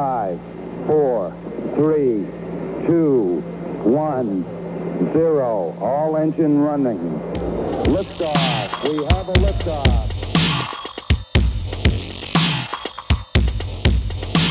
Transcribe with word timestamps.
Five, 0.00 0.38
four, 0.86 1.32
three, 1.74 2.26
two, 2.86 3.40
one, 3.82 4.44
zero. 5.14 5.72
All 5.80 6.18
engine 6.18 6.60
running. 6.60 6.98
Liftoff. 7.88 8.84
We 8.84 8.96
have 9.16 9.26
a 9.30 9.36
liftoff. 9.40 10.06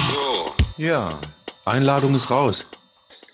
So, 0.09 0.55
Ja, 0.83 1.09
Einladung 1.65 2.15
ist 2.15 2.31
raus. 2.31 2.65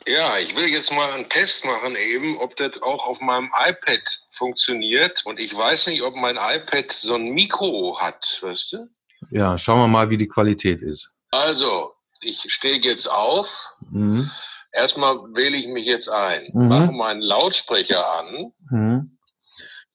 ja, 0.05 0.37
ich 0.37 0.53
will 0.57 0.67
jetzt 0.67 0.91
mal 0.91 1.13
einen 1.13 1.29
Test 1.29 1.63
machen 1.63 1.95
eben, 1.95 2.37
ob 2.39 2.57
das 2.57 2.71
auch 2.81 3.07
auf 3.07 3.21
meinem 3.21 3.49
iPad 3.69 4.01
funktioniert. 4.31 5.21
Und 5.25 5.39
ich 5.39 5.55
weiß 5.55 5.87
nicht, 5.87 6.01
ob 6.03 6.15
mein 6.17 6.35
iPad 6.35 6.91
so 6.91 7.15
ein 7.15 7.29
Mikro 7.31 7.97
hat, 8.01 8.37
weißt 8.41 8.73
du? 8.73 8.89
Ja, 9.29 9.57
schauen 9.57 9.79
wir 9.79 9.87
mal, 9.87 10.09
wie 10.09 10.17
die 10.17 10.27
Qualität 10.27 10.81
ist. 10.81 11.09
Also, 11.33 11.90
ich 12.21 12.45
stehe 12.47 12.79
jetzt 12.81 13.09
auf. 13.09 13.47
Mhm. 13.89 14.29
Erstmal 14.71 15.15
wähle 15.33 15.57
ich 15.57 15.67
mich 15.67 15.85
jetzt 15.85 16.09
ein, 16.09 16.43
Mhm. 16.53 16.67
mache 16.69 16.91
meinen 16.91 17.21
Lautsprecher 17.21 18.09
an, 18.19 18.53
Mhm. 18.71 19.17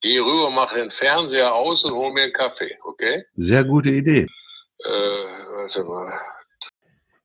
gehe 0.03 0.21
rüber, 0.21 0.51
mache 0.51 0.77
den 0.77 0.91
Fernseher 0.91 1.55
aus 1.55 1.85
und 1.85 1.95
hole 1.95 2.13
mir 2.13 2.25
einen 2.25 2.33
Kaffee, 2.33 2.77
okay? 2.85 3.25
Sehr 3.35 3.65
gute 3.65 3.91
Idee. 3.91 4.27
Äh, 4.85 4.89
warte 4.91 5.85
mal. 5.85 6.13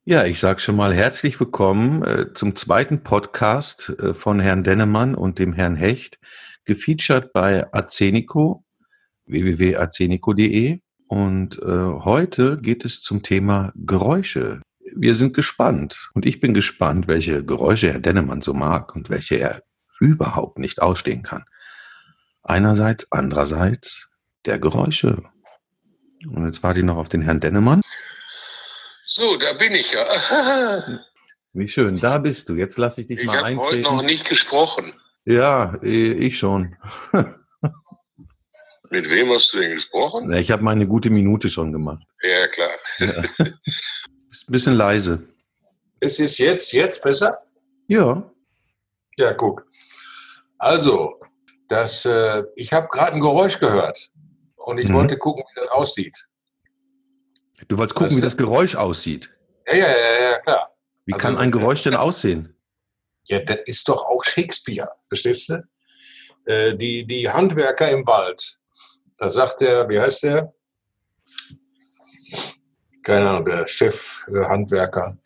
Ja, 0.05 0.25
ich 0.25 0.39
sage 0.39 0.59
schon 0.61 0.75
mal 0.77 0.93
herzlich 0.93 1.39
willkommen 1.39 2.03
äh, 2.03 2.33
zum 2.33 2.55
zweiten 2.55 3.03
Podcast 3.03 3.89
äh, 3.99 4.13
von 4.13 4.39
Herrn 4.39 4.63
Dennemann 4.63 5.13
und 5.13 5.37
dem 5.37 5.53
Herrn 5.53 5.75
Hecht, 5.75 6.17
gefeatured 6.65 7.33
bei 7.33 7.71
Acenico, 7.73 8.63
www.acenico.de. 9.25 10.79
Und 11.07 11.59
äh, 11.59 11.65
heute 12.05 12.55
geht 12.61 12.85
es 12.85 13.01
zum 13.01 13.21
Thema 13.21 13.73
Geräusche. 13.75 14.61
Wir 15.01 15.15
sind 15.15 15.33
gespannt 15.33 16.11
und 16.13 16.27
ich 16.27 16.39
bin 16.39 16.53
gespannt, 16.53 17.07
welche 17.07 17.43
Geräusche 17.43 17.91
Herr 17.91 17.99
Dennemann 17.99 18.43
so 18.43 18.53
mag 18.53 18.95
und 18.95 19.09
welche 19.09 19.37
er 19.37 19.63
überhaupt 19.99 20.59
nicht 20.59 20.79
ausstehen 20.79 21.23
kann. 21.23 21.43
Einerseits, 22.43 23.11
andererseits 23.11 24.11
der 24.45 24.59
Geräusche. 24.59 25.23
Und 26.29 26.45
jetzt 26.45 26.61
warte 26.61 26.81
ich 26.81 26.85
noch 26.85 26.97
auf 26.97 27.09
den 27.09 27.23
Herrn 27.23 27.39
Dennemann. 27.39 27.81
So, 29.07 29.37
da 29.37 29.53
bin 29.53 29.73
ich 29.73 29.91
ja. 29.91 30.99
Wie 31.53 31.67
schön, 31.67 31.99
da 31.99 32.19
bist 32.19 32.49
du. 32.49 32.53
Jetzt 32.53 32.77
lasse 32.77 33.01
ich 33.01 33.07
dich 33.07 33.21
Ich 33.21 33.25
mal 33.25 33.37
habe 33.37 33.55
heute 33.55 33.77
eintreten. 33.77 33.95
noch 33.95 34.03
nicht 34.03 34.29
gesprochen. 34.29 34.93
Ja, 35.25 35.79
eh, 35.81 36.11
ich 36.11 36.37
schon. 36.37 36.75
Mit 38.91 39.09
wem 39.09 39.31
hast 39.31 39.51
du 39.51 39.61
denn 39.61 39.73
gesprochen? 39.73 40.31
Ich 40.33 40.51
habe 40.51 40.61
meine 40.61 40.85
gute 40.85 41.09
Minute 41.09 41.49
schon 41.49 41.71
gemacht. 41.71 42.03
Ja, 42.21 42.47
klar. 42.49 42.69
Bist 44.31 44.47
ein 44.47 44.51
bisschen 44.53 44.75
leise. 44.75 45.27
Ist 45.99 46.19
es 46.21 46.37
jetzt, 46.37 46.71
jetzt 46.71 47.03
besser? 47.03 47.37
Ja. 47.87 48.31
Ja, 49.17 49.33
guck. 49.33 49.67
Also, 50.57 51.19
das, 51.67 52.05
äh, 52.05 52.43
ich 52.55 52.71
habe 52.71 52.87
gerade 52.87 53.11
ein 53.11 53.19
Geräusch 53.19 53.59
gehört 53.59 54.09
und 54.55 54.77
ich 54.77 54.87
Mhm. 54.87 54.93
wollte 54.93 55.17
gucken, 55.17 55.43
wie 55.53 55.59
das 55.59 55.69
aussieht. 55.71 56.15
Du 57.67 57.77
wolltest 57.77 57.95
gucken, 57.95 58.07
Weißt 58.11 58.17
wie 58.17 58.21
das 58.21 58.37
Geräusch 58.37 58.75
aussieht. 58.75 59.29
Ja, 59.67 59.75
ja, 59.75 59.87
ja, 59.89 60.31
ja, 60.31 60.39
klar. 60.39 60.75
Wie 61.05 61.13
Also, 61.13 61.21
kann 61.23 61.37
ein 61.37 61.51
Geräusch 61.51 61.83
denn 61.83 61.95
aussehen? 61.95 62.55
Ja, 63.25 63.39
das 63.39 63.57
ist 63.65 63.89
doch 63.89 64.05
auch 64.05 64.23
Shakespeare, 64.23 64.89
verstehst 65.07 65.49
du? 65.49 65.63
Äh, 66.45 66.75
die, 66.77 67.05
die 67.05 67.29
Handwerker 67.29 67.91
im 67.91 68.07
Wald, 68.07 68.57
da 69.17 69.29
sagt 69.29 69.59
der, 69.59 69.89
wie 69.89 69.99
heißt 69.99 70.23
der? 70.23 70.53
Keine 73.03 73.29
Ahnung, 73.29 73.45
der 73.45 73.67
Chef 73.67 74.27
äh, 74.27 74.45
Handwerker. 74.45 75.17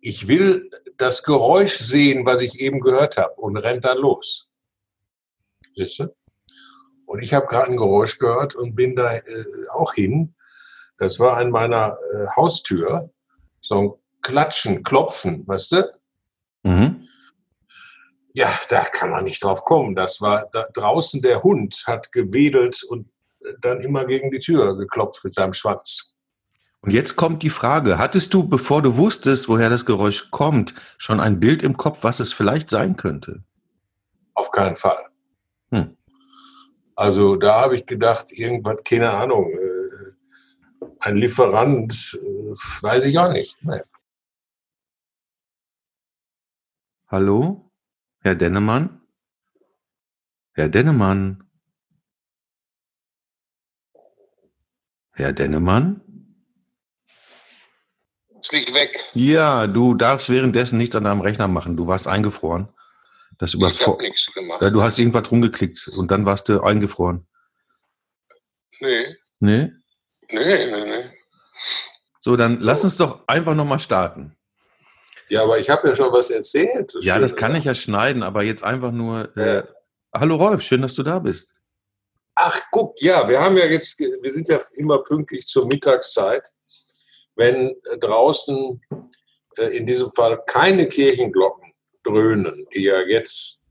Ich 0.00 0.28
will 0.28 0.70
das 0.96 1.22
Geräusch 1.22 1.76
sehen, 1.76 2.26
was 2.26 2.42
ich 2.42 2.60
eben 2.60 2.80
gehört 2.80 3.16
habe 3.16 3.34
und 3.34 3.56
rennt 3.56 3.84
dann 3.84 3.98
los. 3.98 4.50
Siehst 5.76 6.00
du? 6.00 6.14
Und 7.06 7.22
ich 7.22 7.34
habe 7.34 7.46
gerade 7.46 7.70
ein 7.70 7.76
Geräusch 7.76 8.18
gehört 8.18 8.54
und 8.54 8.74
bin 8.74 8.96
da 8.96 9.16
äh, 9.16 9.44
auch 9.72 9.94
hin. 9.94 10.34
Das 10.98 11.18
war 11.18 11.36
an 11.36 11.50
meiner 11.50 11.98
äh, 12.14 12.26
Haustür. 12.36 13.10
So 13.60 13.78
ein 13.78 13.92
Klatschen, 14.22 14.82
Klopfen, 14.82 15.46
weißt 15.46 15.72
du? 15.72 15.92
Mhm. 16.62 17.08
Ja, 18.34 18.50
da 18.68 18.84
kann 18.84 19.10
man 19.10 19.24
nicht 19.24 19.42
drauf 19.42 19.64
kommen. 19.64 19.94
Das 19.94 20.20
war 20.20 20.48
da 20.52 20.66
draußen 20.72 21.20
der 21.20 21.42
Hund 21.42 21.84
hat 21.86 22.12
gewedelt 22.12 22.82
und 22.84 23.10
dann 23.60 23.80
immer 23.82 24.04
gegen 24.04 24.30
die 24.30 24.38
Tür 24.38 24.76
geklopft 24.76 25.24
mit 25.24 25.34
seinem 25.34 25.52
Schwanz. 25.52 26.11
Und 26.82 26.90
jetzt 26.90 27.14
kommt 27.14 27.44
die 27.44 27.50
Frage, 27.50 27.98
hattest 27.98 28.34
du, 28.34 28.48
bevor 28.48 28.82
du 28.82 28.96
wusstest, 28.96 29.48
woher 29.48 29.70
das 29.70 29.86
Geräusch 29.86 30.32
kommt, 30.32 30.74
schon 30.98 31.20
ein 31.20 31.38
Bild 31.38 31.62
im 31.62 31.76
Kopf, 31.76 32.02
was 32.02 32.18
es 32.18 32.32
vielleicht 32.32 32.70
sein 32.70 32.96
könnte? 32.96 33.44
Auf 34.34 34.50
keinen 34.50 34.74
Fall. 34.74 34.98
Hm. 35.70 35.96
Also 36.96 37.36
da 37.36 37.60
habe 37.60 37.76
ich 37.76 37.86
gedacht, 37.86 38.32
irgendwas, 38.32 38.78
keine 38.84 39.12
Ahnung, 39.12 39.52
äh, 39.52 40.86
ein 40.98 41.16
Lieferant, 41.16 41.92
äh, 42.20 42.52
weiß 42.82 43.04
ich 43.04 43.16
auch 43.16 43.32
nicht. 43.32 43.56
Nee. 43.62 43.80
Hallo? 47.06 47.70
Herr 48.22 48.34
Dennemann? 48.34 49.00
Herr 50.54 50.68
Dennemann? 50.68 51.44
Herr 55.12 55.32
Dennemann? 55.32 56.00
Es 58.42 58.50
liegt 58.52 58.74
weg. 58.74 58.98
Ja, 59.14 59.66
du 59.66 59.94
darfst 59.94 60.28
währenddessen 60.28 60.76
nichts 60.78 60.96
an 60.96 61.04
deinem 61.04 61.20
Rechner 61.20 61.48
machen. 61.48 61.76
Du 61.76 61.86
warst 61.86 62.06
eingefroren. 62.08 62.68
Das 63.38 63.54
Ich 63.54 63.60
überfor 63.60 63.94
habe 63.94 64.02
nichts 64.02 64.26
gemacht. 64.34 64.60
ja, 64.62 64.70
du 64.70 64.82
hast 64.82 64.98
irgendwas 64.98 65.30
rumgeklickt 65.30 65.88
und 65.96 66.10
dann 66.10 66.26
warst 66.26 66.48
du 66.48 66.60
eingefroren. 66.62 67.26
Nee, 68.80 69.16
Nee? 69.40 69.72
nee, 70.28 70.66
nee, 70.66 70.84
nee. 70.84 71.04
So, 72.20 72.36
dann 72.36 72.60
lass 72.60 72.84
uns 72.84 72.96
doch 72.96 73.26
einfach 73.26 73.54
nochmal 73.54 73.78
starten. 73.80 74.36
Ja, 75.28 75.42
aber 75.42 75.58
ich 75.58 75.70
habe 75.70 75.88
ja 75.88 75.94
schon 75.94 76.12
was 76.12 76.30
erzählt. 76.30 76.92
Ja, 77.00 77.18
das 77.18 77.34
kann 77.36 77.54
ich 77.56 77.64
ja 77.64 77.74
schneiden, 77.74 78.22
aber 78.22 78.42
jetzt 78.42 78.62
einfach 78.62 78.92
nur. 78.92 79.34
Äh, 79.36 79.62
hallo 80.14 80.36
Rolf, 80.36 80.62
schön, 80.62 80.82
dass 80.82 80.94
du 80.94 81.02
da 81.02 81.18
bist. 81.18 81.52
Ach, 82.34 82.58
guck, 82.70 83.00
ja, 83.00 83.28
wir 83.28 83.40
haben 83.40 83.56
ja 83.56 83.66
jetzt, 83.66 83.98
wir 83.98 84.32
sind 84.32 84.48
ja 84.48 84.58
immer 84.74 84.98
pünktlich 85.02 85.46
zur 85.46 85.66
Mittagszeit. 85.66 86.48
Wenn 87.34 87.70
äh, 87.70 87.98
draußen 87.98 88.80
äh, 89.56 89.76
in 89.76 89.86
diesem 89.86 90.10
Fall 90.10 90.42
keine 90.46 90.88
Kirchenglocken 90.88 91.72
dröhnen, 92.02 92.66
die 92.74 92.84
ja 92.84 93.00
jetzt 93.02 93.62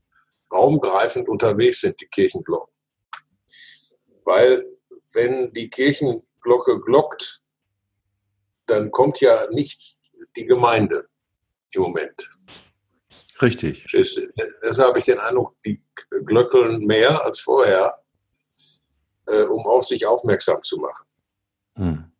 raumgreifend 0.52 1.28
unterwegs 1.28 1.80
sind, 1.80 2.00
die 2.00 2.06
Kirchenglocken. 2.06 2.72
Weil 4.24 4.64
wenn 5.12 5.52
die 5.52 5.68
Kirchenglocke 5.68 6.80
glockt, 6.80 7.42
dann 8.66 8.90
kommt 8.90 9.20
ja 9.20 9.48
nicht 9.50 10.12
die 10.36 10.46
Gemeinde 10.46 11.08
im 11.72 11.82
Moment. 11.82 12.30
Richtig. 13.40 13.86
Deshalb 13.92 14.88
habe 14.88 14.98
ich 14.98 15.04
den 15.04 15.18
Eindruck, 15.18 15.56
die 15.64 15.82
glöckeln 16.24 16.84
mehr 16.86 17.24
als 17.24 17.40
vorher, 17.40 18.02
äh, 19.26 19.42
um 19.42 19.66
auf 19.66 19.84
sich 19.84 20.06
aufmerksam 20.06 20.62
zu 20.62 20.78
machen. 20.78 21.06
Hm. 21.74 22.11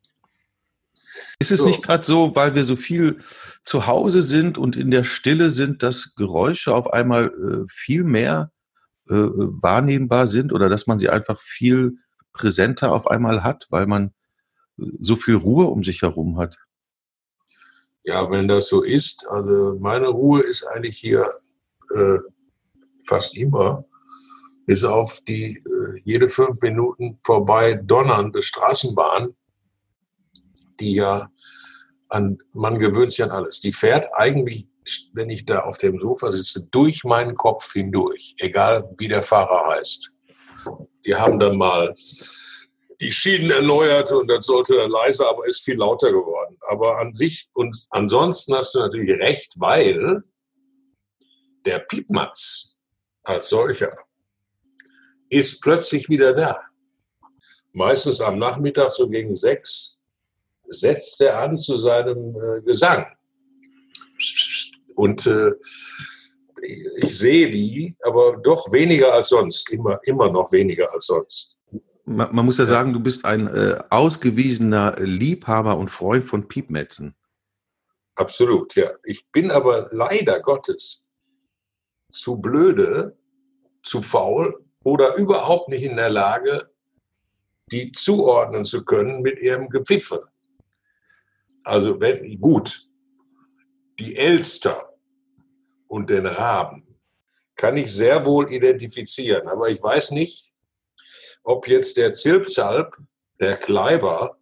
Ist 1.42 1.50
es 1.50 1.58
So. 1.58 1.66
nicht 1.66 1.82
gerade 1.82 2.04
so, 2.04 2.36
weil 2.36 2.54
wir 2.54 2.62
so 2.62 2.76
viel 2.76 3.18
zu 3.64 3.88
Hause 3.88 4.22
sind 4.22 4.58
und 4.58 4.76
in 4.76 4.92
der 4.92 5.02
Stille 5.02 5.50
sind, 5.50 5.82
dass 5.82 6.14
Geräusche 6.14 6.72
auf 6.72 6.92
einmal 6.92 7.26
äh, 7.26 7.64
viel 7.68 8.04
mehr 8.04 8.52
äh, 9.08 9.14
wahrnehmbar 9.14 10.28
sind 10.28 10.52
oder 10.52 10.68
dass 10.68 10.86
man 10.86 11.00
sie 11.00 11.08
einfach 11.08 11.40
viel 11.40 11.96
präsenter 12.32 12.92
auf 12.92 13.08
einmal 13.08 13.42
hat, 13.42 13.66
weil 13.70 13.88
man 13.88 14.14
äh, 14.78 14.84
so 15.00 15.16
viel 15.16 15.34
Ruhe 15.34 15.66
um 15.66 15.82
sich 15.82 16.02
herum 16.02 16.38
hat? 16.38 16.56
Ja, 18.04 18.30
wenn 18.30 18.46
das 18.46 18.68
so 18.68 18.84
ist, 18.84 19.26
also 19.28 19.76
meine 19.80 20.06
Ruhe 20.08 20.42
ist 20.42 20.64
eigentlich 20.64 20.98
hier 20.98 21.28
äh, 21.92 22.18
fast 23.04 23.36
immer, 23.36 23.84
bis 24.66 24.84
auf 24.84 25.18
die 25.26 25.56
äh, 25.56 26.00
jede 26.04 26.28
fünf 26.28 26.60
Minuten 26.62 27.18
vorbei 27.24 27.74
donnernde 27.74 28.42
Straßenbahn, 28.42 29.34
die 30.80 30.94
ja 30.94 31.30
an, 32.08 32.38
man 32.52 32.78
gewöhnt 32.78 33.12
sich 33.12 33.24
an 33.24 33.30
alles. 33.30 33.60
Die 33.60 33.72
fährt 33.72 34.08
eigentlich, 34.14 34.66
wenn 35.12 35.30
ich 35.30 35.46
da 35.46 35.60
auf 35.60 35.78
dem 35.78 35.98
Sofa 36.00 36.32
sitze, 36.32 36.66
durch 36.70 37.04
meinen 37.04 37.34
Kopf 37.34 37.72
hindurch, 37.72 38.34
egal 38.38 38.88
wie 38.98 39.08
der 39.08 39.22
Fahrer 39.22 39.74
heißt. 39.74 40.12
Die 41.06 41.14
haben 41.14 41.38
dann 41.38 41.56
mal 41.56 41.92
die 43.00 43.10
Schienen 43.10 43.50
erneuert 43.50 44.12
und 44.12 44.28
das 44.28 44.46
sollte 44.46 44.74
leiser, 44.86 45.28
aber 45.28 45.46
ist 45.46 45.64
viel 45.64 45.76
lauter 45.76 46.12
geworden. 46.12 46.56
Aber 46.68 46.98
an 46.98 47.14
sich 47.14 47.48
und 47.52 47.76
ansonsten 47.90 48.54
hast 48.54 48.74
du 48.74 48.80
natürlich 48.80 49.10
recht, 49.10 49.54
weil 49.58 50.22
der 51.64 51.80
Piepmatz 51.80 52.78
als 53.24 53.48
solcher 53.48 53.92
ist 55.28 55.60
plötzlich 55.60 56.08
wieder 56.08 56.32
da. 56.32 56.60
Meistens 57.72 58.20
am 58.20 58.38
Nachmittag 58.38 58.92
so 58.92 59.08
gegen 59.08 59.34
sechs, 59.34 59.98
setzt 60.72 61.20
er 61.20 61.38
an 61.38 61.56
zu 61.56 61.76
seinem 61.76 62.36
äh, 62.36 62.62
Gesang. 62.62 63.06
Und 64.94 65.26
äh, 65.26 65.52
ich 66.96 67.18
sehe 67.18 67.50
die, 67.50 67.96
aber 68.02 68.36
doch 68.36 68.72
weniger 68.72 69.12
als 69.12 69.30
sonst, 69.30 69.70
immer, 69.70 70.00
immer 70.04 70.30
noch 70.30 70.52
weniger 70.52 70.92
als 70.92 71.06
sonst. 71.06 71.58
Man, 72.04 72.34
man 72.34 72.44
muss 72.44 72.58
ja, 72.58 72.64
ja, 72.64 72.68
sagen, 72.68 72.92
du 72.92 73.00
bist 73.00 73.24
ein 73.24 73.48
äh, 73.48 73.82
ausgewiesener 73.90 74.96
Liebhaber 74.98 75.76
und 75.76 75.90
Freund 75.90 76.24
von 76.24 76.48
Piepmetzen. 76.48 77.14
Absolut, 78.14 78.74
ja. 78.74 78.90
Ich 79.04 79.26
bin 79.30 79.50
aber 79.50 79.88
leider 79.92 80.40
Gottes 80.40 81.06
zu 82.10 82.36
blöde, 82.36 83.16
zu 83.82 84.02
faul 84.02 84.64
oder 84.84 85.16
überhaupt 85.16 85.68
nicht 85.68 85.82
in 85.82 85.96
der 85.96 86.10
Lage, 86.10 86.70
die 87.70 87.90
zuordnen 87.92 88.64
zu 88.64 88.84
können 88.84 89.22
mit 89.22 89.38
ihrem 89.40 89.68
Gepfiffe. 89.68 90.28
Also 91.64 92.00
wenn, 92.00 92.40
gut, 92.40 92.88
die 93.98 94.16
Elster 94.16 94.94
und 95.88 96.10
den 96.10 96.26
Raben 96.26 96.86
kann 97.54 97.76
ich 97.76 97.92
sehr 97.92 98.24
wohl 98.24 98.52
identifizieren, 98.52 99.46
aber 99.46 99.68
ich 99.68 99.82
weiß 99.82 100.12
nicht, 100.12 100.52
ob 101.44 101.68
jetzt 101.68 101.96
der 101.96 102.12
Zilpzalp, 102.12 102.96
der 103.40 103.56
Kleiber 103.56 104.38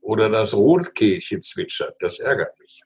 oder 0.00 0.28
das 0.28 0.54
Rotkehlchen 0.54 1.42
zwitschert. 1.42 1.96
Das 2.00 2.18
ärgert 2.18 2.58
mich. 2.58 2.80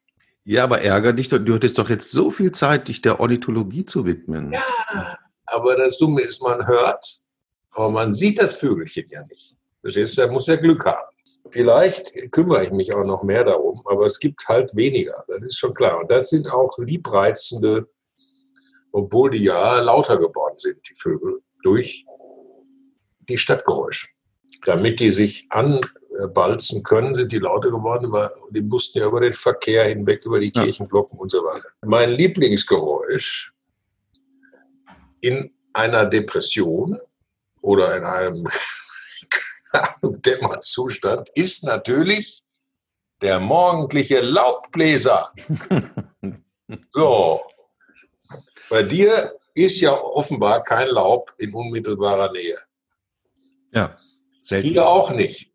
Ja, 0.44 0.64
aber 0.64 0.82
ärgert 0.82 1.19
dich, 1.19 1.28
du 1.28 1.54
hattest 1.54 1.78
doch 1.78 1.88
jetzt 1.88 2.10
so 2.10 2.30
viel 2.30 2.52
Zeit, 2.52 2.88
dich 2.88 3.00
der 3.00 3.19
Ornithologie 3.19 3.87
zu 3.87 4.04
widmen. 4.04 4.52
Ja, 4.52 5.19
aber 5.46 5.76
das 5.76 5.96
Dumme 5.98 6.20
ist, 6.20 6.42
man 6.42 6.66
hört, 6.66 7.25
aber 7.70 7.88
man 7.88 8.12
sieht 8.12 8.38
das 8.38 8.56
Vögelchen 8.56 9.08
ja 9.08 9.22
nicht. 9.22 9.56
Verstehst 9.80 10.19
du, 10.19 10.22
da 10.22 10.32
muss 10.32 10.46
ja 10.46 10.56
Glück 10.56 10.84
haben. 10.84 11.13
Vielleicht 11.50 12.32
kümmere 12.32 12.64
ich 12.64 12.70
mich 12.70 12.94
auch 12.94 13.05
noch 13.05 13.23
mehr 13.23 13.44
darum, 13.44 13.82
aber 13.87 14.06
es 14.06 14.19
gibt 14.19 14.49
halt 14.49 14.75
weniger, 14.75 15.25
das 15.29 15.43
ist 15.43 15.58
schon 15.58 15.75
klar. 15.75 16.00
Und 16.00 16.11
das 16.11 16.31
sind 16.31 16.50
auch 16.50 16.79
liebreizende, 16.79 17.88
obwohl 18.93 19.31
die 19.31 19.44
ja 19.44 19.81
lauter 19.81 20.19
geworden 20.19 20.56
sind, 20.58 20.79
die 20.88 20.94
Vögel, 20.94 21.43
durch 21.62 22.06
die 23.29 23.38
Stadtgeräusche. 23.38 24.08
Damit 24.64 25.00
die 25.00 25.11
sich 25.11 25.46
anbalzen 25.50 26.82
können, 26.82 27.14
sind 27.14 27.32
die 27.32 27.38
lauter 27.38 27.70
geworden, 27.70 28.11
weil 28.11 28.31
die 28.50 28.62
mussten 28.62 28.99
ja 28.99 29.06
über 29.06 29.20
den 29.20 29.32
Verkehr 29.32 29.87
hinweg, 29.87 30.25
über 30.25 30.40
die 30.40 30.52
ja. 30.55 30.62
Kirchenglocken 30.62 31.19
und 31.19 31.31
so 31.31 31.38
weiter. 31.38 31.69
Mein 31.82 32.11
Lieblingsgeräusch 32.11 33.52
in 35.20 35.52
einer 35.73 36.06
Depression 36.06 36.99
oder 37.61 37.97
in 37.97 38.05
einem 38.05 38.47
Dämmerzustand 40.03 41.29
ist 41.35 41.65
natürlich 41.65 42.43
der 43.21 43.41
morgendliche 43.41 44.21
Laubbläser. 44.21 45.32
So, 46.93 47.43
bei 48.71 48.82
dir 48.82 49.38
ist 49.55 49.81
ja 49.81 49.93
offenbar 49.93 50.62
kein 50.62 50.88
Laub 50.88 51.32
in 51.37 51.53
unmittelbarer 51.55 52.32
Nähe. 52.32 52.59
Ja, 53.71 53.94
selten. 54.43 54.69
Hier 54.69 54.87
auch 54.88 55.11
nicht. 55.11 55.53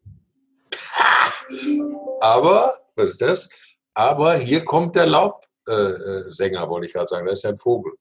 Aber, 2.22 2.78
was 2.96 3.10
ist 3.10 3.22
das? 3.22 3.50
Aber 3.94 4.36
hier 4.36 4.64
kommt 4.64 4.96
der 4.96 5.08
Laubsänger, 5.08 6.64
äh, 6.64 6.70
wollte 6.70 6.88
ich 6.88 6.94
gerade 6.94 7.08
sagen. 7.08 7.26
Das 7.26 7.40
ist 7.40 7.44
ja 7.44 7.50
ein 7.50 7.58
Vogel. 7.58 7.94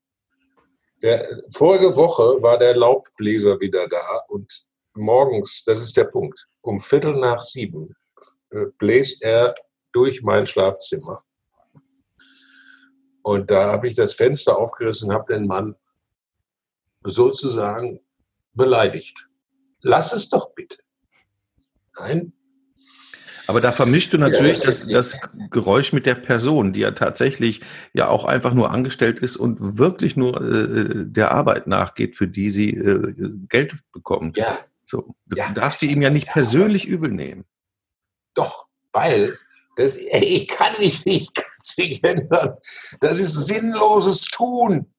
Der, 1.03 1.43
vorige 1.55 1.95
Woche 1.97 2.43
war 2.43 2.59
der 2.59 2.77
Laubbläser 2.77 3.59
wieder 3.61 3.89
da 3.89 4.25
und 4.29 4.68
morgens, 4.99 5.65
das 5.65 5.81
ist 5.81 5.97
der 5.97 6.05
Punkt, 6.05 6.47
um 6.61 6.79
Viertel 6.79 7.15
nach 7.19 7.43
sieben 7.45 7.95
äh, 8.51 8.67
bläst 8.79 9.23
er 9.23 9.55
durch 9.93 10.23
mein 10.23 10.47
Schlafzimmer. 10.47 11.23
Und 13.23 13.51
da 13.51 13.73
habe 13.73 13.89
ich 13.89 13.95
das 13.95 14.15
Fenster 14.15 14.57
aufgerissen 14.57 15.11
und 15.11 15.15
habe 15.15 15.35
den 15.35 15.47
Mann 15.47 15.75
sozusagen 17.05 18.01
beleidigt. 18.55 19.29
Lass 19.81 20.13
es 20.13 20.29
doch 20.31 20.55
bitte. 20.55 20.79
Nein. 21.99 22.33
Aber 23.47 23.63
da 23.63 23.73
vermischst 23.73 24.13
du 24.13 24.19
natürlich 24.19 24.59
ja, 24.59 24.67
das, 24.67 24.87
das 24.87 25.17
Geräusch 25.51 25.95
mit 25.95 26.05
der 26.05 26.15
Person, 26.15 26.75
die 26.75 26.81
ja 26.81 26.91
tatsächlich 26.91 27.63
ja 27.95 28.09
auch 28.09 28.27
einfach 28.27 28.53
nur 28.53 28.71
angestellt 28.71 29.21
ist 29.21 29.37
und 29.37 29.79
wirklich 29.79 30.17
nur 30.17 30.41
äh, 30.43 31.07
der 31.07 31.33
Arbeit 31.33 31.67
nachgeht, 31.67 32.15
für 32.17 32.29
die 32.29 32.51
sie 32.51 32.75
äh, 32.75 33.15
Geld 33.49 33.77
bekommt. 33.93 34.37
Ja. 34.37 34.59
So, 34.89 35.15
du 35.27 35.37
ja. 35.37 35.51
darfst 35.51 35.83
du 35.83 35.87
ihm 35.87 36.01
ja 36.01 36.09
nicht 36.09 36.29
ja, 36.29 36.33
persönlich 36.33 36.87
übel 36.87 37.11
nehmen. 37.11 37.45
Doch, 38.33 38.69
weil 38.93 39.37
das, 39.77 39.97
ich 39.97 40.49
kann 40.49 40.73
mich 40.79 41.05
nicht 41.05 41.35
ganz 41.35 42.01
ändern. 42.03 42.57
Das 43.01 43.19
ist 43.19 43.35
sinnloses 43.47 44.25
Tun. 44.25 44.93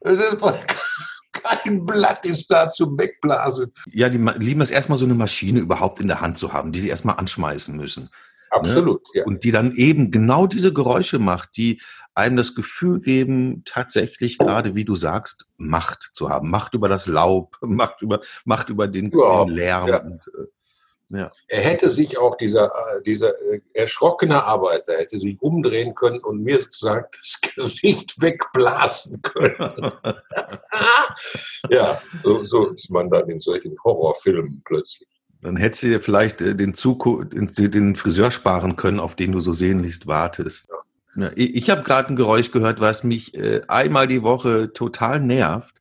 Das 0.00 0.14
ist, 0.14 0.40
kein 1.32 1.86
Blatt 1.86 2.26
ist 2.26 2.50
da 2.50 2.70
zum 2.70 2.98
Wegblasen. 2.98 3.72
Ja, 3.86 4.08
die 4.08 4.18
lieben 4.18 4.62
es 4.62 4.72
erstmal 4.72 4.98
so 4.98 5.04
eine 5.04 5.14
Maschine 5.14 5.60
überhaupt 5.60 6.00
in 6.00 6.08
der 6.08 6.20
Hand 6.20 6.36
zu 6.36 6.52
haben, 6.52 6.72
die 6.72 6.80
sie 6.80 6.88
erstmal 6.88 7.16
anschmeißen 7.16 7.76
müssen. 7.76 8.10
Ne? 8.52 8.58
Absolut, 8.58 9.02
ne? 9.14 9.20
ja. 9.20 9.26
Und 9.26 9.44
die 9.44 9.52
dann 9.52 9.74
eben 9.74 10.10
genau 10.10 10.46
diese 10.46 10.72
Geräusche 10.72 11.18
macht, 11.18 11.56
die 11.56 11.80
einem 12.14 12.36
das 12.36 12.54
Gefühl 12.54 13.00
geben, 13.00 13.62
tatsächlich 13.64 14.38
gerade, 14.38 14.74
wie 14.74 14.84
du 14.84 14.96
sagst, 14.96 15.46
Macht 15.56 16.10
zu 16.12 16.28
haben. 16.28 16.50
Macht 16.50 16.74
über 16.74 16.88
das 16.88 17.06
Laub, 17.06 17.56
Macht 17.62 18.02
über, 18.02 18.20
Macht 18.44 18.68
über 18.68 18.88
den, 18.88 19.10
ja, 19.16 19.44
den 19.44 19.54
Lärm. 19.54 19.88
Ja. 19.88 20.02
Und, 20.02 20.20
äh, 20.38 20.46
ja. 21.12 21.28
Er 21.48 21.60
hätte 21.62 21.90
sich 21.90 22.18
auch, 22.18 22.36
dieser, 22.36 22.66
äh, 22.66 23.02
dieser 23.02 23.30
äh, 23.40 23.60
erschrockene 23.74 24.44
Arbeiter, 24.44 24.96
hätte 24.96 25.18
sich 25.18 25.42
umdrehen 25.42 25.94
können 25.94 26.20
und 26.20 26.42
mir 26.42 26.60
sozusagen 26.60 27.06
das 27.20 27.40
Gesicht 27.40 28.20
wegblasen 28.20 29.20
können. 29.22 29.92
ja, 31.70 32.00
so, 32.22 32.44
so, 32.44 32.68
ist 32.68 32.90
man 32.90 33.10
dann 33.10 33.28
in 33.28 33.40
solchen 33.40 33.76
Horrorfilmen 33.82 34.62
plötzlich. 34.64 35.09
Dann 35.42 35.56
hättest 35.56 35.82
du 35.82 35.88
dir 35.88 36.00
vielleicht 36.00 36.40
äh, 36.40 36.54
den, 36.54 36.74
Zuku 36.74 37.24
den 37.24 37.96
Friseur 37.96 38.30
sparen 38.30 38.76
können, 38.76 39.00
auf 39.00 39.16
den 39.16 39.32
du 39.32 39.40
so 39.40 39.52
sehnlichst 39.52 40.06
wartest. 40.06 40.68
Ja. 41.16 41.30
Ich 41.34 41.70
habe 41.70 41.82
gerade 41.82 42.08
ein 42.08 42.16
Geräusch 42.16 42.52
gehört, 42.52 42.80
was 42.80 43.02
mich 43.02 43.34
äh, 43.34 43.62
einmal 43.66 44.06
die 44.06 44.22
Woche 44.22 44.72
total 44.72 45.20
nervt. 45.20 45.74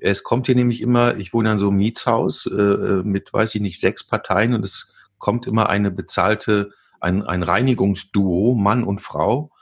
Es 0.00 0.24
kommt 0.24 0.46
hier 0.46 0.56
nämlich 0.56 0.80
immer, 0.80 1.16
ich 1.16 1.32
wohne 1.32 1.52
in 1.52 1.58
so 1.58 1.68
einem 1.68 1.78
Mietshaus 1.78 2.46
äh, 2.46 2.54
äh, 2.54 3.02
mit, 3.04 3.32
weiß 3.32 3.54
ich 3.54 3.60
nicht, 3.60 3.78
sechs 3.78 4.04
Parteien 4.04 4.54
und 4.54 4.64
es 4.64 4.92
kommt 5.18 5.46
immer 5.46 5.68
eine 5.68 5.90
bezahlte, 5.90 6.72
ein, 7.00 7.22
ein 7.22 7.42
Reinigungsduo, 7.42 8.54
Mann 8.54 8.82
und 8.82 9.00
Frau. 9.00 9.52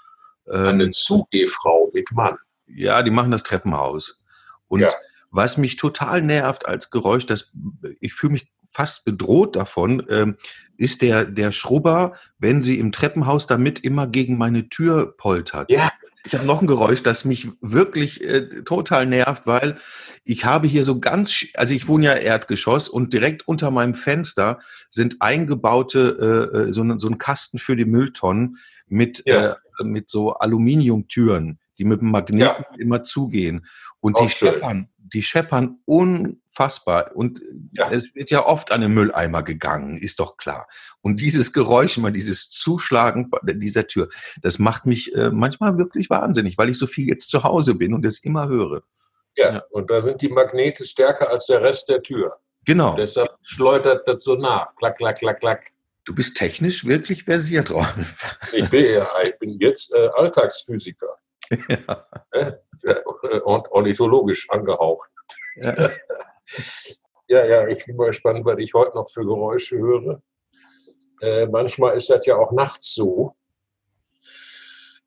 Ähm, 0.48 0.66
eine 0.66 0.90
Zugehfrau 0.90 1.90
mit 1.92 2.10
Mann. 2.12 2.38
Ja, 2.66 3.02
die 3.02 3.10
machen 3.10 3.30
das 3.30 3.42
Treppenhaus. 3.42 4.18
Und 4.66 4.80
ja. 4.80 4.90
was 5.30 5.58
mich 5.58 5.76
total 5.76 6.22
nervt 6.22 6.66
als 6.66 6.90
Geräusch, 6.90 7.26
das, 7.26 7.52
ich 8.00 8.14
fühle 8.14 8.32
mich 8.32 8.50
fast 8.72 9.04
bedroht 9.04 9.56
davon, 9.56 10.04
ähm, 10.08 10.36
ist 10.76 11.02
der, 11.02 11.24
der 11.24 11.52
Schrubber, 11.52 12.14
wenn 12.38 12.62
sie 12.62 12.78
im 12.78 12.92
Treppenhaus 12.92 13.46
damit 13.46 13.80
immer 13.80 14.06
gegen 14.06 14.36
meine 14.36 14.68
Tür 14.68 15.16
poltert. 15.16 15.70
Ja, 15.70 15.92
ich 16.24 16.34
habe 16.34 16.44
noch 16.44 16.60
ein 16.60 16.66
Geräusch, 16.66 17.02
das 17.02 17.24
mich 17.24 17.48
wirklich 17.60 18.22
äh, 18.22 18.62
total 18.62 19.06
nervt, 19.06 19.46
weil 19.46 19.76
ich 20.24 20.44
habe 20.44 20.68
hier 20.68 20.84
so 20.84 21.00
ganz, 21.00 21.46
also 21.54 21.74
ich 21.74 21.88
wohne 21.88 22.06
ja 22.06 22.14
Erdgeschoss 22.14 22.88
und 22.88 23.12
direkt 23.12 23.46
unter 23.48 23.70
meinem 23.70 23.94
Fenster 23.94 24.60
sind 24.88 25.20
eingebaute 25.20 26.50
äh, 26.54 26.58
äh 26.58 26.72
so, 26.72 26.84
ne, 26.84 26.98
so 26.98 27.08
ein 27.08 27.18
Kasten 27.18 27.58
für 27.58 27.76
die 27.76 27.84
Mülltonnen 27.84 28.56
mit 28.86 29.22
ja. 29.26 29.52
äh, 29.52 29.84
mit 29.84 30.10
so 30.10 30.34
Aluminiumtüren, 30.34 31.58
die 31.78 31.84
mit 31.84 32.00
dem 32.00 32.10
Magneten 32.10 32.64
ja. 32.70 32.78
immer 32.78 33.02
zugehen 33.02 33.66
und 34.00 34.16
Auch 34.16 34.22
die 34.22 34.28
schön. 34.28 34.48
scheppern, 34.48 34.88
die 34.98 35.22
scheppern 35.22 35.78
un 35.86 36.41
unfassbar. 36.52 37.12
Und 37.14 37.40
ja. 37.72 37.90
es 37.90 38.14
wird 38.14 38.30
ja 38.30 38.46
oft 38.46 38.72
an 38.72 38.80
den 38.80 38.94
Mülleimer 38.94 39.42
gegangen, 39.42 39.98
ist 39.98 40.20
doch 40.20 40.36
klar. 40.36 40.66
Und 41.00 41.20
dieses 41.20 41.52
Geräusch, 41.52 41.98
immer 41.98 42.10
dieses 42.10 42.50
Zuschlagen 42.50 43.30
dieser 43.42 43.86
Tür, 43.86 44.08
das 44.40 44.58
macht 44.58 44.86
mich 44.86 45.14
äh, 45.14 45.30
manchmal 45.30 45.78
wirklich 45.78 46.10
wahnsinnig, 46.10 46.58
weil 46.58 46.70
ich 46.70 46.78
so 46.78 46.86
viel 46.86 47.08
jetzt 47.08 47.30
zu 47.30 47.42
Hause 47.42 47.74
bin 47.74 47.94
und 47.94 48.04
es 48.04 48.22
immer 48.24 48.48
höre. 48.48 48.82
Ja, 49.36 49.54
ja, 49.54 49.62
und 49.70 49.90
da 49.90 50.02
sind 50.02 50.20
die 50.20 50.28
Magnete 50.28 50.84
stärker 50.84 51.30
als 51.30 51.46
der 51.46 51.62
Rest 51.62 51.88
der 51.88 52.02
Tür. 52.02 52.36
Genau. 52.64 52.90
Und 52.90 52.98
deshalb 52.98 53.34
schleudert 53.42 54.06
das 54.06 54.22
so 54.22 54.36
nach. 54.36 54.74
Klack, 54.76 54.98
klack, 54.98 55.18
klack, 55.18 55.40
klack. 55.40 55.64
Du 56.04 56.14
bist 56.14 56.36
technisch 56.36 56.84
wirklich 56.86 57.24
versiert, 57.24 57.70
Rolf. 57.70 58.38
Ich 58.52 58.68
bin, 58.68 58.84
ja, 58.84 59.08
ich 59.24 59.38
bin 59.38 59.58
jetzt 59.58 59.94
äh, 59.94 60.08
Alltagsphysiker. 60.14 61.18
Ja. 61.68 62.06
Äh, 62.30 62.52
und 63.44 63.70
ornithologisch 63.70 64.48
angehaucht. 64.48 65.10
Ja. 65.56 65.90
Ja, 67.28 67.44
ja, 67.46 67.68
ich 67.68 67.84
bin 67.86 67.96
mal 67.96 68.08
gespannt, 68.08 68.44
was 68.44 68.58
ich 68.58 68.74
heute 68.74 68.94
noch 68.94 69.08
für 69.08 69.24
Geräusche 69.24 69.78
höre. 69.78 70.22
Äh, 71.20 71.46
manchmal 71.46 71.96
ist 71.96 72.10
das 72.10 72.26
ja 72.26 72.36
auch 72.36 72.52
nachts 72.52 72.94
so, 72.94 73.34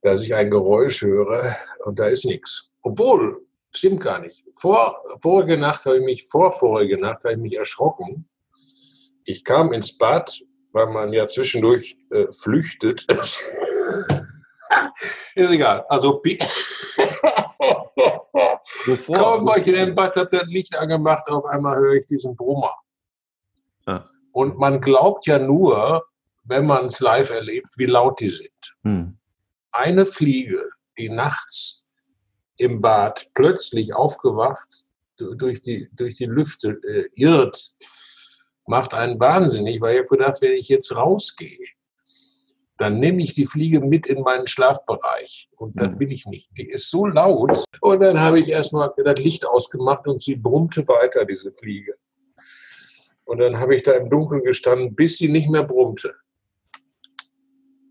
dass 0.01 0.23
ich 0.23 0.33
ein 0.33 0.49
Geräusch 0.49 1.01
höre 1.01 1.55
und 1.85 1.99
da 1.99 2.07
ist 2.07 2.25
nichts. 2.25 2.71
Obwohl, 2.81 3.45
stimmt 3.71 4.01
gar 4.01 4.19
nicht. 4.19 4.43
Vor, 4.53 5.03
vorige 5.21 5.57
Nacht 5.57 5.85
habe 5.85 5.97
ich 5.97 6.03
mich, 6.03 6.25
vor 6.25 6.51
vorige 6.51 6.97
Nacht 6.97 7.25
habe 7.25 7.33
ich 7.33 7.39
mich 7.39 7.57
erschrocken. 7.57 8.27
Ich 9.25 9.43
kam 9.43 9.73
ins 9.73 9.97
Bad, 9.97 10.41
weil 10.71 10.87
man 10.87 11.13
ja 11.13 11.27
zwischendurch 11.27 11.97
äh, 12.11 12.31
flüchtet. 12.31 13.05
Ist 15.35 15.51
egal. 15.51 15.85
Also 15.89 16.21
Wovor? 18.85 19.15
kaum 19.15 19.45
war 19.45 19.57
ich 19.57 19.67
in 19.67 19.73
dem 19.73 19.95
Bad, 19.95 20.15
habe 20.15 20.29
das 20.31 20.47
Licht 20.47 20.75
angemacht, 20.77 21.27
auf 21.27 21.45
einmal 21.45 21.77
höre 21.77 21.95
ich 21.95 22.05
diesen 22.05 22.35
Brummer. 22.35 22.73
Ja. 23.87 24.09
Und 24.31 24.57
man 24.57 24.81
glaubt 24.81 25.25
ja 25.25 25.39
nur, 25.39 26.05
wenn 26.43 26.65
man 26.65 26.85
es 26.85 26.99
live 26.99 27.29
erlebt, 27.29 27.69
wie 27.77 27.85
laut 27.85 28.19
die 28.19 28.29
sind. 28.29 28.75
Hm. 28.83 29.17
Eine 29.71 30.05
Fliege, 30.05 30.69
die 30.97 31.09
nachts 31.09 31.83
im 32.57 32.81
Bad 32.81 33.27
plötzlich 33.33 33.93
aufgewacht 33.93 34.85
du- 35.17 35.35
durch 35.35 35.61
die, 35.61 35.89
durch 35.93 36.15
die 36.15 36.25
Lüfte 36.25 36.79
äh, 36.87 37.09
irrt, 37.15 37.75
macht 38.67 38.93
einen 38.93 39.19
wahnsinnig, 39.19 39.81
weil 39.81 39.95
ich 39.95 39.99
habe 40.05 40.17
gedacht, 40.17 40.41
wenn 40.41 40.53
ich 40.53 40.69
jetzt 40.69 40.95
rausgehe, 40.95 41.65
dann 42.77 42.99
nehme 42.99 43.21
ich 43.21 43.33
die 43.33 43.45
Fliege 43.45 43.79
mit 43.79 44.05
in 44.07 44.21
meinen 44.21 44.47
Schlafbereich. 44.47 45.49
Und 45.55 45.79
das 45.79 45.91
Mhm. 45.91 45.99
will 45.99 46.11
ich 46.11 46.25
nicht. 46.25 46.49
Die 46.57 46.69
ist 46.69 46.89
so 46.89 47.05
laut. 47.05 47.63
Und 47.81 48.01
dann 48.01 48.19
habe 48.19 48.39
ich 48.39 48.49
erstmal 48.49 48.91
das 49.03 49.19
Licht 49.19 49.45
ausgemacht 49.47 50.07
und 50.07 50.19
sie 50.19 50.35
brummte 50.35 50.87
weiter, 50.87 51.25
diese 51.25 51.51
Fliege. 51.51 51.95
Und 53.23 53.39
dann 53.39 53.59
habe 53.59 53.75
ich 53.75 53.83
da 53.83 53.93
im 53.93 54.09
Dunkeln 54.09 54.43
gestanden, 54.43 54.93
bis 54.95 55.17
sie 55.17 55.29
nicht 55.29 55.49
mehr 55.49 55.63
brummte. 55.63 56.13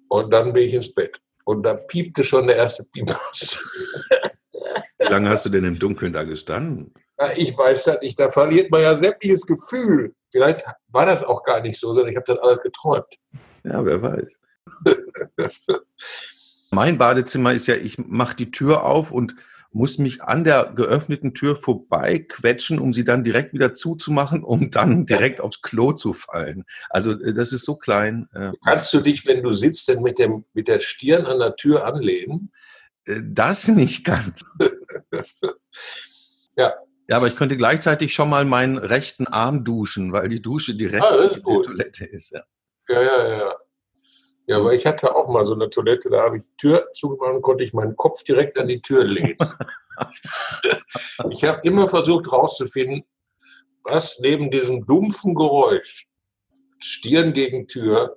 Und 0.08 0.30
dann 0.32 0.52
bin 0.52 0.64
ich 0.68 0.74
ins 0.74 0.94
Bett. 0.94 1.18
Und 1.44 1.62
da 1.64 1.74
piepte 1.74 2.22
schon 2.24 2.46
der 2.46 2.56
erste 2.56 2.84
Piepmaus. 2.84 3.58
Wie 4.98 5.10
lange 5.10 5.28
hast 5.28 5.44
du 5.44 5.50
denn 5.50 5.64
im 5.64 5.78
Dunkeln 5.78 6.12
da 6.12 6.22
gestanden? 6.24 6.92
Ich 7.36 7.56
weiß 7.56 7.84
das 7.84 8.00
nicht, 8.00 8.18
da 8.18 8.28
verliert 8.28 8.70
man 8.70 8.82
ja 8.82 8.94
sämtliches 8.94 9.46
Gefühl. 9.46 10.14
Vielleicht 10.32 10.64
war 10.88 11.06
das 11.06 11.22
auch 11.22 11.42
gar 11.42 11.60
nicht 11.60 11.78
so, 11.78 11.88
sondern 11.94 12.08
ich 12.10 12.16
habe 12.16 12.24
das 12.26 12.38
alles 12.38 12.62
geträumt. 12.62 13.06
Ja, 13.64 13.84
wer 13.84 14.00
weiß. 14.02 14.26
mein 16.70 16.98
Badezimmer 16.98 17.52
ist 17.52 17.66
ja, 17.66 17.74
ich 17.76 17.98
mache 17.98 18.36
die 18.36 18.50
Tür 18.50 18.84
auf 18.84 19.10
und 19.10 19.34
muss 19.76 19.98
mich 19.98 20.22
an 20.22 20.44
der 20.44 20.72
geöffneten 20.76 21.34
Tür 21.34 21.56
vorbei 21.56 22.20
quetschen, 22.28 22.78
um 22.78 22.92
sie 22.92 23.02
dann 23.04 23.24
direkt 23.24 23.54
wieder 23.54 23.74
zuzumachen, 23.74 24.44
um 24.44 24.70
dann 24.70 25.04
direkt 25.04 25.40
aufs 25.40 25.62
Klo 25.62 25.92
zu 25.92 26.12
fallen. 26.12 26.64
Also 26.90 27.12
äh, 27.20 27.34
das 27.34 27.52
ist 27.52 27.64
so 27.64 27.74
klein. 27.76 28.28
äh, 28.34 28.52
Kannst 28.64 28.92
du 28.94 29.00
dich, 29.00 29.26
wenn 29.26 29.42
du 29.42 29.50
sitzt, 29.50 29.88
denn 29.88 30.00
mit, 30.02 30.18
dem, 30.20 30.44
mit 30.52 30.68
der 30.68 30.78
Stirn 30.78 31.26
an 31.26 31.40
der 31.40 31.56
Tür 31.56 31.84
anlehnen? 31.86 32.52
äh, 33.06 33.20
Das 33.24 33.66
nicht 33.68 34.04
ganz. 34.04 34.44
Ja. 36.56 36.72
Ja, 37.08 37.16
aber 37.16 37.26
ich 37.26 37.34
könnte 37.36 37.56
gleichzeitig 37.56 38.14
schon 38.14 38.30
mal 38.30 38.44
meinen 38.44 38.78
rechten 38.78 39.26
Arm 39.26 39.64
duschen, 39.64 40.12
weil 40.12 40.28
die 40.28 40.40
Dusche 40.40 40.74
direkt 40.76 41.02
Ah, 41.04 41.16
in 41.24 41.28
der 41.30 41.40
gut. 41.40 41.66
Toilette 41.66 42.04
ist. 42.06 42.30
Ja. 42.30 42.42
Ja, 42.88 43.02
ja, 43.02 43.28
ja. 43.38 43.54
Ja, 44.46 44.58
aber 44.58 44.74
ich 44.74 44.84
hatte 44.84 45.14
auch 45.14 45.28
mal 45.28 45.44
so 45.44 45.54
eine 45.54 45.70
Toilette, 45.70 46.10
da 46.10 46.22
habe 46.22 46.38
ich 46.38 46.44
die 46.44 46.56
Tür 46.58 46.88
zugemacht 46.92 47.34
und 47.34 47.42
konnte 47.42 47.64
ich 47.64 47.72
meinen 47.72 47.96
Kopf 47.96 48.22
direkt 48.24 48.58
an 48.58 48.68
die 48.68 48.80
Tür 48.80 49.04
lehnen. 49.04 49.38
ich 51.30 51.44
habe 51.44 51.60
immer 51.62 51.88
versucht 51.88 52.30
herauszufinden, 52.30 53.04
was 53.84 54.18
neben 54.20 54.50
diesem 54.50 54.86
dumpfen 54.86 55.34
Geräusch, 55.34 56.06
Stirn 56.78 57.32
gegen 57.32 57.66
Tür, 57.66 58.16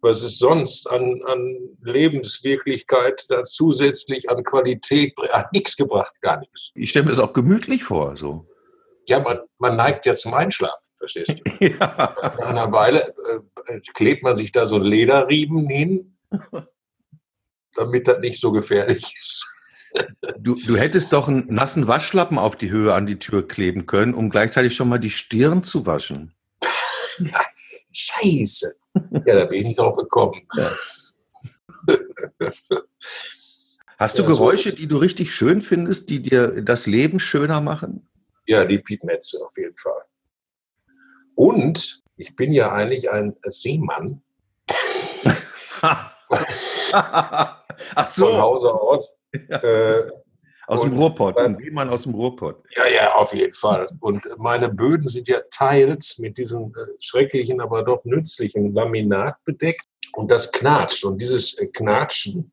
was 0.00 0.22
es 0.22 0.38
sonst 0.38 0.88
an, 0.90 1.22
an 1.26 1.56
Lebenswirklichkeit 1.82 3.24
da 3.28 3.44
zusätzlich 3.44 4.28
an 4.28 4.42
Qualität 4.42 5.14
hat 5.30 5.52
nichts 5.52 5.76
gebracht, 5.76 6.20
gar 6.20 6.38
nichts. 6.40 6.70
Ich 6.74 6.90
stelle 6.90 7.06
mir 7.06 7.10
das 7.12 7.20
auch 7.20 7.32
gemütlich 7.32 7.84
vor. 7.84 8.16
So. 8.16 8.46
Ja, 9.08 9.20
man, 9.20 9.38
man 9.58 9.76
neigt 9.76 10.04
ja 10.06 10.14
zum 10.14 10.34
Einschlafen, 10.34 10.90
verstehst 10.96 11.40
du? 11.44 11.50
Ja. 11.66 12.14
Nach 12.22 12.38
einer 12.48 12.72
Weile 12.72 13.14
äh, 13.66 13.80
klebt 13.94 14.22
man 14.22 14.36
sich 14.36 14.52
da 14.52 14.66
so 14.66 14.78
Lederriemen 14.78 15.68
hin, 15.68 16.16
damit 17.74 18.08
das 18.08 18.18
nicht 18.20 18.40
so 18.40 18.52
gefährlich 18.52 19.02
ist. 19.02 19.46
Du, 20.38 20.56
du 20.56 20.76
hättest 20.76 21.14
doch 21.14 21.26
einen 21.26 21.46
nassen 21.46 21.88
Waschlappen 21.88 22.38
auf 22.38 22.54
die 22.56 22.70
Höhe 22.70 22.92
an 22.92 23.06
die 23.06 23.18
Tür 23.18 23.48
kleben 23.48 23.86
können, 23.86 24.12
um 24.12 24.28
gleichzeitig 24.28 24.76
schon 24.76 24.90
mal 24.90 24.98
die 24.98 25.08
Stirn 25.08 25.62
zu 25.64 25.86
waschen. 25.86 26.34
Scheiße. 27.92 28.74
Ja, 29.24 29.34
da 29.36 29.44
bin 29.46 29.60
ich 29.60 29.66
nicht 29.68 29.78
drauf 29.78 29.96
gekommen. 29.96 30.46
Hast 33.98 34.18
du 34.18 34.22
Ja, 34.22 34.28
so- 34.28 34.34
Geräusche, 34.34 34.74
die 34.74 34.86
du 34.86 34.98
richtig 34.98 35.34
schön 35.34 35.62
findest, 35.62 36.10
die 36.10 36.20
dir 36.20 36.60
das 36.62 36.86
Leben 36.86 37.18
schöner 37.20 37.62
machen? 37.62 38.06
Ja, 38.46 38.64
die 38.64 38.78
Piepmetze 38.78 39.44
auf 39.44 39.56
jeden 39.56 39.76
Fall. 39.76 40.02
Und 41.34 42.02
ich 42.16 42.34
bin 42.34 42.52
ja 42.52 42.72
eigentlich 42.72 43.10
ein 43.10 43.36
Seemann 43.44 44.22
Ach 46.92 47.64
von 47.94 48.04
so, 48.04 48.38
Hause 48.38 48.72
aus. 48.72 49.14
Äh, 49.32 50.02
aus 50.66 50.80
dem 50.80 50.94
Ruhrpott, 50.94 51.36
ein 51.38 51.54
Seemann 51.54 51.88
aus 51.90 52.02
dem 52.04 52.14
Ruhrpott. 52.14 52.64
Ja, 52.74 52.88
ja, 52.88 53.14
auf 53.14 53.32
jeden 53.32 53.54
Fall. 53.54 53.88
Und 54.00 54.26
meine 54.38 54.68
Böden 54.68 55.08
sind 55.08 55.28
ja 55.28 55.40
teils 55.50 56.18
mit 56.18 56.38
diesem 56.38 56.72
äh, 56.74 56.92
schrecklichen, 56.98 57.60
aber 57.60 57.84
doch 57.84 58.04
nützlichen 58.04 58.74
Laminat 58.74 59.36
bedeckt. 59.44 59.86
Und 60.14 60.30
das 60.30 60.50
knatscht. 60.50 61.04
Und 61.04 61.18
dieses 61.18 61.58
äh, 61.58 61.66
Knatschen 61.66 62.52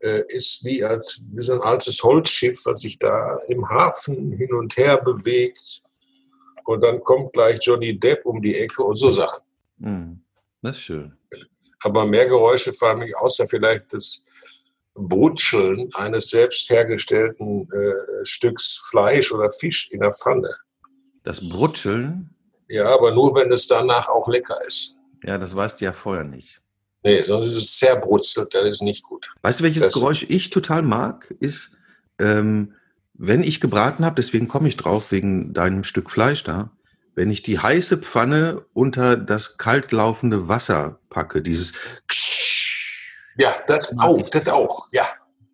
ist 0.00 0.64
wie, 0.64 0.82
als, 0.84 1.26
wie 1.32 1.42
so 1.42 1.52
ein 1.54 1.60
altes 1.60 2.02
Holzschiff, 2.02 2.62
was 2.64 2.80
sich 2.80 2.98
da 2.98 3.38
im 3.48 3.68
Hafen 3.68 4.32
hin 4.32 4.52
und 4.54 4.76
her 4.76 4.96
bewegt. 4.98 5.82
Und 6.64 6.82
dann 6.82 7.00
kommt 7.00 7.32
gleich 7.32 7.60
Johnny 7.62 7.98
Depp 7.98 8.24
um 8.24 8.40
die 8.40 8.56
Ecke 8.56 8.82
und 8.82 8.96
so 8.96 9.10
Sachen. 9.10 9.40
Hm, 9.80 10.20
das 10.62 10.76
ist 10.76 10.82
schön. 10.82 11.12
Aber 11.82 12.06
mehr 12.06 12.26
Geräusche 12.26 12.72
fallen 12.72 12.98
mich 13.00 13.16
außer 13.16 13.46
vielleicht 13.46 13.92
das 13.92 14.22
Brutscheln 14.94 15.90
eines 15.94 16.28
selbst 16.30 16.68
hergestellten 16.68 17.68
äh, 17.72 18.24
Stücks 18.24 18.86
Fleisch 18.90 19.32
oder 19.32 19.50
Fisch 19.50 19.88
in 19.90 20.00
der 20.00 20.12
Pfanne. 20.12 20.54
Das 21.22 21.40
Brutscheln, 21.46 22.30
Ja, 22.68 22.92
aber 22.94 23.12
nur, 23.14 23.34
wenn 23.34 23.52
es 23.52 23.66
danach 23.66 24.08
auch 24.08 24.28
lecker 24.28 24.58
ist. 24.66 24.96
ja, 25.24 25.38
das 25.38 25.54
weißt 25.56 25.80
du 25.80 25.84
ja 25.86 25.92
vorher 25.92 26.24
nicht. 26.24 26.60
Nee, 27.02 27.22
sonst 27.22 27.46
ist 27.46 27.56
es 27.56 27.78
sehr 27.78 27.96
brutzelt, 27.96 28.54
das 28.54 28.68
ist 28.68 28.82
nicht 28.82 29.02
gut. 29.02 29.30
Weißt 29.42 29.60
du, 29.60 29.64
welches 29.64 29.84
Das- 29.84 29.94
Geräusch 29.94 30.26
ich 30.28 30.50
total 30.50 30.82
mag? 30.82 31.34
Ist, 31.40 31.76
ähm, 32.18 32.74
wenn 33.14 33.42
ich 33.42 33.60
gebraten 33.60 34.04
habe, 34.04 34.16
deswegen 34.16 34.48
komme 34.48 34.68
ich 34.68 34.76
drauf, 34.76 35.10
wegen 35.12 35.52
deinem 35.54 35.84
Stück 35.84 36.10
Fleisch 36.10 36.44
da, 36.44 36.70
wenn 37.14 37.30
ich 37.30 37.42
die 37.42 37.58
heiße 37.58 37.98
Pfanne 37.98 38.64
unter 38.72 39.16
das 39.16 39.56
kalt 39.58 39.92
laufende 39.92 40.48
Wasser 40.48 41.00
packe, 41.10 41.42
dieses 41.42 41.72
Ja, 43.36 43.54
das 43.66 43.96
auch, 43.98 44.28
das 44.30 44.48
auch, 44.48 44.88
ja. 44.92 45.06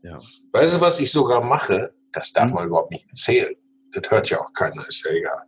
Ja. 0.02 0.18
Weißt 0.52 0.76
du, 0.76 0.80
was 0.80 1.00
ich 1.00 1.10
sogar 1.10 1.42
mache? 1.44 1.92
Das 2.12 2.32
darf 2.32 2.48
Hm. 2.50 2.54
man 2.56 2.66
überhaupt 2.68 2.92
nicht 2.92 3.06
erzählen. 3.06 3.54
Das 3.92 4.10
hört 4.10 4.28
ja 4.30 4.40
auch 4.40 4.52
keiner, 4.52 4.86
ist 4.88 5.04
ja 5.04 5.12
egal. 5.12 5.42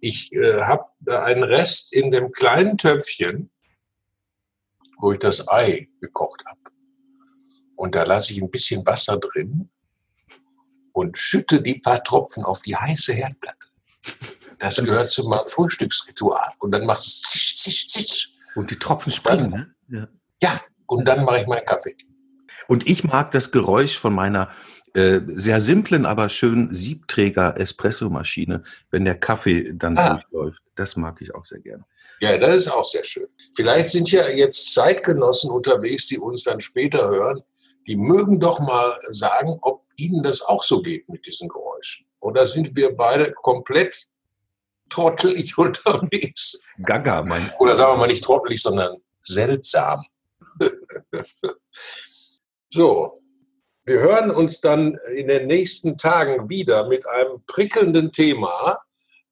Ich 0.00 0.32
äh, 0.32 0.62
habe 0.62 0.84
einen 1.06 1.42
Rest 1.42 1.92
in 1.92 2.10
dem 2.10 2.32
kleinen 2.32 2.78
Töpfchen, 2.78 3.50
wo 5.00 5.12
ich 5.12 5.18
das 5.18 5.48
Ei 5.48 5.88
gekocht 6.00 6.44
habe. 6.46 6.60
Und 7.76 7.94
da 7.94 8.04
lasse 8.04 8.32
ich 8.32 8.42
ein 8.42 8.50
bisschen 8.50 8.84
Wasser 8.86 9.16
drin 9.16 9.70
und 10.92 11.16
schütte 11.16 11.62
die 11.62 11.78
paar 11.78 12.02
Tropfen 12.04 12.44
auf 12.44 12.62
die 12.62 12.76
heiße 12.76 13.12
Herdplatte. 13.12 13.68
Das 14.58 14.76
gehört 14.84 15.10
zu 15.10 15.26
meinem 15.28 15.46
Frühstücksritual. 15.46 16.52
Und 16.58 16.72
dann 16.72 16.84
macht 16.84 17.00
es 17.00 17.22
zisch, 17.22 17.56
zisch, 17.56 17.86
zisch. 17.86 18.34
Und 18.54 18.70
die 18.70 18.78
Tropfen 18.78 19.10
springen, 19.10 19.50
ne? 19.50 19.74
Ja. 19.88 20.08
Ja, 20.42 20.60
und 20.86 21.06
dann 21.06 21.24
mache 21.24 21.40
ich 21.40 21.46
meinen 21.46 21.64
Kaffee. 21.64 21.96
Und 22.68 22.88
ich 22.88 23.04
mag 23.04 23.30
das 23.30 23.52
Geräusch 23.52 23.98
von 23.98 24.14
meiner 24.14 24.50
äh, 24.94 25.20
sehr 25.36 25.60
simplen, 25.60 26.04
aber 26.06 26.28
schön 26.28 26.72
Siebträger-Espresso-Maschine, 26.74 28.62
wenn 28.90 29.04
der 29.04 29.18
Kaffee 29.18 29.72
dann 29.74 29.96
Ah. 29.98 30.14
durchläuft. 30.14 30.60
Das 30.76 30.96
mag 30.96 31.20
ich 31.20 31.34
auch 31.34 31.44
sehr 31.44 31.60
gerne. 31.60 31.84
Ja, 32.20 32.36
das 32.38 32.56
ist 32.56 32.68
auch 32.68 32.84
sehr 32.84 33.04
schön. 33.04 33.26
Vielleicht 33.54 33.90
sind 33.90 34.10
ja 34.10 34.28
jetzt 34.28 34.72
Zeitgenossen 34.74 35.50
unterwegs, 35.50 36.06
die 36.08 36.18
uns 36.18 36.44
dann 36.44 36.60
später 36.60 37.08
hören. 37.08 37.40
Die 37.86 37.96
mögen 37.96 38.40
doch 38.40 38.60
mal 38.60 38.98
sagen, 39.10 39.58
ob 39.62 39.84
ihnen 39.96 40.22
das 40.22 40.42
auch 40.42 40.62
so 40.62 40.80
geht 40.82 41.08
mit 41.08 41.26
diesen 41.26 41.48
Geräuschen. 41.48 42.06
Oder 42.20 42.46
sind 42.46 42.74
wir 42.76 42.94
beide 42.96 43.32
komplett 43.32 44.08
trottelig 44.88 45.56
unterwegs? 45.58 46.60
Gaga 46.82 47.22
meinst 47.24 47.52
du? 47.58 47.62
Oder 47.64 47.76
sagen 47.76 47.92
wir 47.94 47.98
mal 47.98 48.06
nicht 48.06 48.24
trottelig, 48.24 48.60
sondern 48.62 48.96
seltsam. 49.22 50.04
so, 52.68 53.22
wir 53.90 53.98
hören 54.00 54.30
uns 54.30 54.60
dann 54.60 54.96
in 55.16 55.26
den 55.26 55.48
nächsten 55.48 55.98
Tagen 55.98 56.48
wieder 56.48 56.86
mit 56.86 57.08
einem 57.08 57.42
prickelnden 57.46 58.12
Thema, 58.12 58.78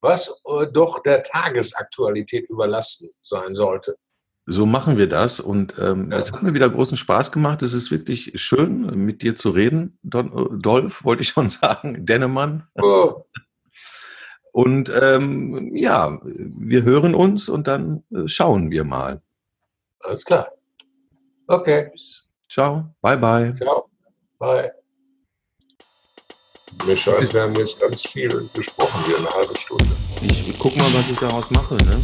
was 0.00 0.42
äh, 0.46 0.66
doch 0.72 0.98
der 1.00 1.22
Tagesaktualität 1.22 2.50
überlassen 2.50 3.08
sein 3.20 3.54
sollte. 3.54 3.96
So 4.46 4.66
machen 4.66 4.96
wir 4.96 5.08
das. 5.08 5.38
Und 5.38 5.76
ähm, 5.78 6.10
Ja. 6.10 6.18
es 6.18 6.32
hat 6.32 6.42
mir 6.42 6.54
wieder 6.54 6.68
großen 6.68 6.96
Spaß 6.96 7.30
gemacht. 7.30 7.62
Es 7.62 7.72
ist 7.72 7.92
wirklich 7.92 8.32
schön, 8.34 8.86
mit 9.06 9.22
dir 9.22 9.36
zu 9.36 9.50
reden. 9.50 9.96
Don, 10.02 10.26
äh, 10.36 10.58
Dolph, 10.60 11.04
wollte 11.04 11.22
ich 11.22 11.28
schon 11.28 11.48
sagen. 11.60 12.04
Dennemann. 12.04 12.66
Oh, 12.82 13.22
Und 14.52 14.90
ähm, 15.00 15.70
ja, 15.76 16.18
wir 16.24 16.82
hören 16.82 17.14
uns 17.14 17.48
und 17.48 17.68
dann 17.68 18.02
äh, 18.12 18.26
schauen 18.26 18.72
wir 18.72 18.82
mal. 18.82 19.22
Alles 20.00 20.24
klar. 20.24 20.50
Okay. 21.46 21.92
Ciao. 22.48 22.92
Bye, 23.00 23.18
bye. 23.18 23.54
Ciao. 23.56 23.88
Bye. 24.38 24.73
Mir 26.87 26.97
scheint, 26.97 27.35
wir 27.35 27.42
haben 27.42 27.54
jetzt 27.57 27.80
ganz 27.80 28.07
viel 28.07 28.49
gesprochen, 28.54 29.04
hier 29.07 29.16
eine 29.18 29.28
halbe 29.30 29.57
Stunde. 29.57 29.87
Ich 30.23 30.57
guck 30.59 30.76
mal, 30.76 30.85
was 30.95 31.11
ich 31.11 31.18
daraus 31.18 31.50
mache. 31.50 31.75
Ne? 31.75 32.00